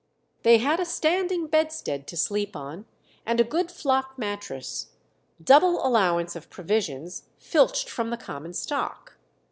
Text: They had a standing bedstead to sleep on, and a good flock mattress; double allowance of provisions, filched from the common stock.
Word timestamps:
They 0.41 0.57
had 0.57 0.79
a 0.79 0.85
standing 0.85 1.45
bedstead 1.45 2.07
to 2.07 2.17
sleep 2.17 2.55
on, 2.55 2.85
and 3.23 3.39
a 3.39 3.43
good 3.43 3.69
flock 3.71 4.17
mattress; 4.17 4.87
double 5.43 5.85
allowance 5.85 6.35
of 6.35 6.49
provisions, 6.49 7.25
filched 7.37 7.87
from 7.87 8.09
the 8.09 8.17
common 8.17 8.53
stock. 8.53 9.17